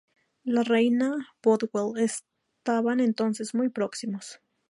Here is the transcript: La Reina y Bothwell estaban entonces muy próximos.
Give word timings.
La 0.43 0.63
Reina 0.63 1.13
y 1.19 1.39
Bothwell 1.43 1.99
estaban 2.03 2.99
entonces 3.01 3.53
muy 3.53 3.69
próximos. 3.69 4.41